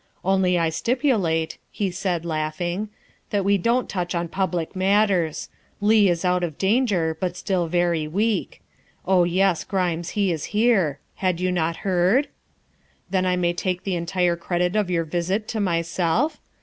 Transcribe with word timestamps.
"Only 0.33 0.57
I 0.57 0.69
stipulate," 0.69 1.59
he 1.69 1.93
added, 2.05 2.25
laughing," 2.25 2.89
that 3.29 3.45
we 3.45 3.59
don't 3.59 3.87
touch 3.87 4.15
on 4.15 4.29
public 4.29 4.75
matters. 4.75 5.47
Leigh 5.79 6.07
is 6.07 6.25
out 6.25 6.41
of 6.43 6.57
danger, 6.57 7.15
but 7.19 7.37
still 7.37 7.67
very 7.67 8.07
weak. 8.07 8.63
Oh, 9.05 9.25
yes, 9.25 9.63
Grimes, 9.63 10.09
he 10.17 10.31
is 10.31 10.45
here; 10.57 10.97
had 11.17 11.39
you 11.39 11.51
not 11.51 11.77
heard? 11.85 12.29
Then 13.11 13.27
I 13.27 13.35
may 13.35 13.53
take 13.53 13.83
the 13.83 13.93
entire 13.95 14.35
credit 14.35 14.75
of 14.75 14.89
your 14.89 15.03
visit 15.03 15.47
to 15.49 15.59
myself? 15.59 16.39